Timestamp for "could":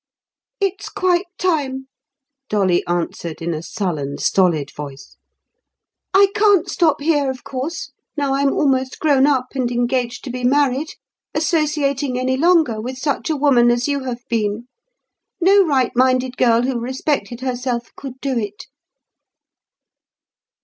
17.95-18.19